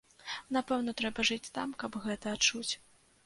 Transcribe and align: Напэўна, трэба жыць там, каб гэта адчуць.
Напэўна, 0.55 0.95
трэба 1.01 1.25
жыць 1.29 1.53
там, 1.59 1.75
каб 1.83 1.99
гэта 2.05 2.33
адчуць. 2.39 2.69